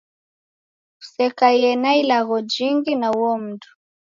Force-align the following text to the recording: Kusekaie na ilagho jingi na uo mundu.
Kusekaie 0.97 1.71
na 1.81 1.91
ilagho 2.01 2.37
jingi 2.51 2.93
na 3.01 3.07
uo 3.19 3.33
mundu. 3.43 3.67